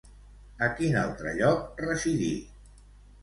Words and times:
A 0.67 0.69
quin 0.79 0.95
altre 1.01 1.33
lloc 1.41 1.83
residí? 1.87 2.31